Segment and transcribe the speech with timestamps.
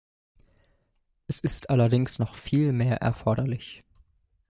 [1.27, 3.83] Es ist allerdings noch viel mehr erforderlich.